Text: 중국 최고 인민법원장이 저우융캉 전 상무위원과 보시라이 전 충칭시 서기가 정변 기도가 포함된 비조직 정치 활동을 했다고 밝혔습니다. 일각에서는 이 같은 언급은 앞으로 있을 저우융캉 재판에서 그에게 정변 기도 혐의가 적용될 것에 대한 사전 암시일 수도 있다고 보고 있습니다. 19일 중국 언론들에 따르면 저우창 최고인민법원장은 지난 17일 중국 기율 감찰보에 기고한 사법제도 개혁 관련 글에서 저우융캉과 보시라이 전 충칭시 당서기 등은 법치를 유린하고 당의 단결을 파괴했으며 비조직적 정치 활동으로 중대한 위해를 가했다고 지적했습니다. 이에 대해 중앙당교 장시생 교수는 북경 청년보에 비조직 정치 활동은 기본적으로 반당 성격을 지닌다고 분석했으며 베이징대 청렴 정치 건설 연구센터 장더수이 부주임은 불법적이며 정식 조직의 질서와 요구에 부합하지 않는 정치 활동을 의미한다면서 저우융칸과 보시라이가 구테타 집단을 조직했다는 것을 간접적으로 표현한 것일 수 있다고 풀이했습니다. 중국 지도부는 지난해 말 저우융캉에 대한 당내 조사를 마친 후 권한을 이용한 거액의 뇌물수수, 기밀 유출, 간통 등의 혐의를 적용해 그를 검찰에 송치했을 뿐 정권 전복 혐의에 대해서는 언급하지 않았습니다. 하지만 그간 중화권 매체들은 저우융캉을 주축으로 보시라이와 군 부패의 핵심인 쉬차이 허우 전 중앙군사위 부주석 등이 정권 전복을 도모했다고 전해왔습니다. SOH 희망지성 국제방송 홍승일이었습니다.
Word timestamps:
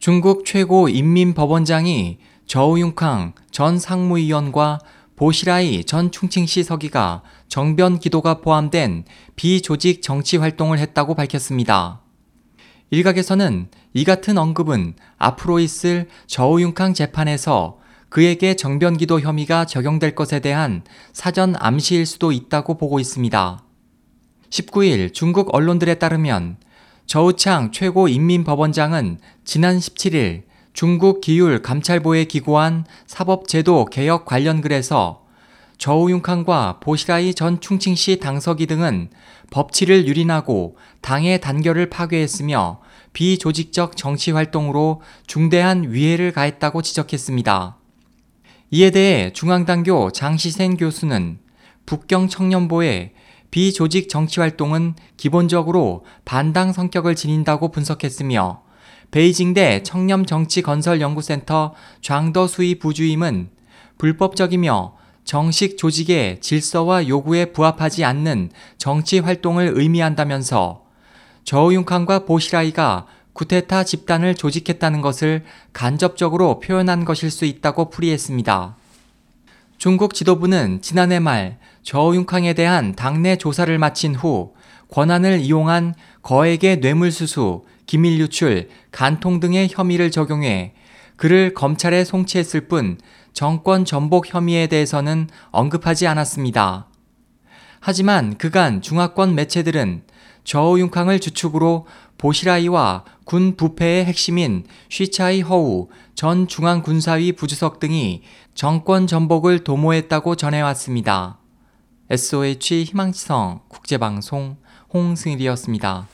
중국 0.00 0.46
최고 0.46 0.88
인민법원장이 0.88 2.16
저우융캉 2.46 3.34
전 3.50 3.78
상무위원과 3.78 4.78
보시라이 5.14 5.84
전 5.84 6.10
충칭시 6.10 6.62
서기가 6.62 7.20
정변 7.48 7.98
기도가 7.98 8.40
포함된 8.40 9.04
비조직 9.36 10.00
정치 10.00 10.38
활동을 10.38 10.78
했다고 10.78 11.14
밝혔습니다. 11.14 12.00
일각에서는 12.88 13.68
이 13.92 14.04
같은 14.04 14.38
언급은 14.38 14.94
앞으로 15.18 15.60
있을 15.60 16.08
저우융캉 16.26 16.94
재판에서 16.94 17.76
그에게 18.08 18.56
정변 18.56 18.96
기도 18.96 19.20
혐의가 19.20 19.66
적용될 19.66 20.14
것에 20.14 20.40
대한 20.40 20.82
사전 21.12 21.54
암시일 21.58 22.06
수도 22.06 22.32
있다고 22.32 22.78
보고 22.78 23.00
있습니다. 23.00 23.62
19일 24.48 25.12
중국 25.12 25.54
언론들에 25.54 25.96
따르면 25.96 26.56
저우창 27.10 27.72
최고인민법원장은 27.72 29.18
지난 29.42 29.78
17일 29.78 30.44
중국 30.72 31.20
기율 31.20 31.60
감찰보에 31.60 32.26
기고한 32.26 32.84
사법제도 33.08 33.86
개혁 33.86 34.26
관련 34.26 34.60
글에서 34.60 35.24
저우융캉과 35.76 36.78
보시라이 36.78 37.34
전 37.34 37.60
충칭시 37.60 38.20
당서기 38.20 38.66
등은 38.66 39.10
법치를 39.50 40.06
유린하고 40.06 40.76
당의 41.00 41.40
단결을 41.40 41.90
파괴했으며 41.90 42.80
비조직적 43.12 43.96
정치 43.96 44.30
활동으로 44.30 45.02
중대한 45.26 45.90
위해를 45.92 46.30
가했다고 46.30 46.80
지적했습니다. 46.80 47.76
이에 48.70 48.90
대해 48.90 49.32
중앙당교 49.32 50.12
장시생 50.12 50.76
교수는 50.76 51.40
북경 51.86 52.28
청년보에 52.28 53.14
비조직 53.50 54.08
정치 54.08 54.40
활동은 54.40 54.94
기본적으로 55.16 56.04
반당 56.24 56.72
성격을 56.72 57.16
지닌다고 57.16 57.70
분석했으며 57.70 58.62
베이징대 59.10 59.82
청렴 59.82 60.24
정치 60.24 60.62
건설 60.62 61.00
연구센터 61.00 61.74
장더수이 62.00 62.78
부주임은 62.78 63.50
불법적이며 63.98 64.94
정식 65.24 65.76
조직의 65.76 66.40
질서와 66.40 67.08
요구에 67.08 67.46
부합하지 67.46 68.04
않는 68.04 68.50
정치 68.78 69.18
활동을 69.18 69.72
의미한다면서 69.74 70.84
저우융칸과 71.44 72.24
보시라이가 72.24 73.06
구테타 73.32 73.84
집단을 73.84 74.34
조직했다는 74.34 75.00
것을 75.00 75.44
간접적으로 75.72 76.60
표현한 76.60 77.04
것일 77.04 77.30
수 77.30 77.44
있다고 77.44 77.90
풀이했습니다. 77.90 78.76
중국 79.80 80.12
지도부는 80.12 80.82
지난해 80.82 81.20
말 81.20 81.56
저우융캉에 81.84 82.52
대한 82.52 82.94
당내 82.94 83.36
조사를 83.36 83.78
마친 83.78 84.14
후 84.14 84.52
권한을 84.90 85.40
이용한 85.40 85.94
거액의 86.20 86.80
뇌물수수, 86.80 87.64
기밀 87.86 88.20
유출, 88.20 88.68
간통 88.92 89.40
등의 89.40 89.70
혐의를 89.72 90.10
적용해 90.10 90.74
그를 91.16 91.54
검찰에 91.54 92.04
송치했을 92.04 92.68
뿐 92.68 92.98
정권 93.32 93.86
전복 93.86 94.34
혐의에 94.34 94.66
대해서는 94.66 95.30
언급하지 95.50 96.06
않았습니다. 96.06 96.89
하지만 97.80 98.36
그간 98.36 98.82
중화권 98.82 99.34
매체들은 99.34 100.02
저우융캉을 100.44 101.20
주축으로 101.20 101.86
보시라이와 102.18 103.04
군 103.24 103.56
부패의 103.56 104.04
핵심인 104.04 104.64
쉬차이 104.90 105.40
허우 105.40 105.88
전 106.14 106.46
중앙군사위 106.46 107.32
부주석 107.32 107.80
등이 107.80 108.22
정권 108.54 109.06
전복을 109.06 109.64
도모했다고 109.64 110.36
전해왔습니다. 110.36 111.38
SOH 112.10 112.84
희망지성 112.84 113.60
국제방송 113.68 114.56
홍승일이었습니다. 114.92 116.08